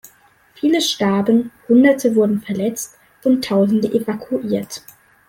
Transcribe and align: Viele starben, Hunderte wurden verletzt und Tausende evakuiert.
Viele 0.55 0.81
starben, 0.81 1.51
Hunderte 1.69 2.15
wurden 2.15 2.41
verletzt 2.41 2.97
und 3.23 3.45
Tausende 3.45 3.87
evakuiert. 3.89 4.81